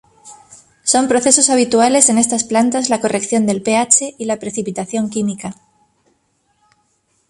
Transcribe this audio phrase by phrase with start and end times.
[0.83, 5.53] Son procesos habituales en estas plantas la corrección del pH y la precipitación química.